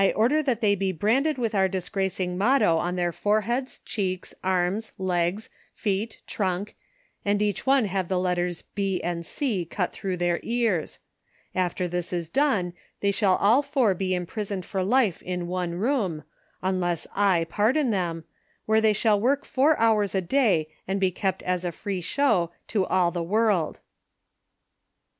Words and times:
385 0.01 0.19
order 0.31 0.41
that 0.41 0.61
they 0.61 0.73
be 0.73 0.91
branded 0.91 1.37
with 1.37 1.53
our 1.53 1.67
disgracing 1.67 2.35
motto 2.35 2.77
on 2.79 2.95
their 2.95 3.11
foreheads, 3.11 3.77
cheelcs, 3.85 4.33
arms, 4.43 4.93
legs, 4.97 5.47
feet, 5.75 6.21
trunk, 6.25 6.75
and 7.23 7.39
each 7.39 7.67
one 7.67 7.85
have 7.85 8.07
the 8.07 8.17
letters 8.17 8.63
B 8.63 8.99
and 9.03 9.23
C 9.23 9.63
cut 9.63 9.93
through 9.93 10.17
their 10.17 10.39
ears; 10.41 10.97
after 11.53 11.87
this 11.87 12.11
is 12.11 12.29
done, 12.29 12.73
they 13.01 13.11
shall 13.11 13.35
all 13.35 13.61
four 13.61 13.93
be 13.93 14.15
imprisoned 14.15 14.65
for 14.65 14.81
life 14.83 15.21
m 15.23 15.45
one 15.47 15.75
room, 15.75 16.23
unless 16.63 17.05
/ 17.11 17.15
pardon 17.51 17.91
them, 17.91 18.23
where 18.65 18.81
they 18.81 18.93
shall 18.93 19.21
work 19.21 19.45
four 19.45 19.77
hours 19.77 20.15
a 20.15 20.21
day, 20.21 20.67
and 20.87 20.99
be 20.99 21.11
kept 21.11 21.43
as 21.43 21.63
a 21.63 21.71
free 21.71 22.01
show 22.01 22.49
to 22.67 22.87
all 22.87 23.11
tlie 23.11 23.23
world." 23.27 23.79